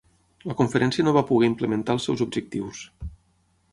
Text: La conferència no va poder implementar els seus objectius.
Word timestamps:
La 0.51 0.55
conferència 0.61 1.05
no 1.09 1.13
va 1.17 1.23
poder 1.31 1.49
implementar 1.51 1.97
els 1.99 2.07
seus 2.09 2.25
objectius. 2.29 2.85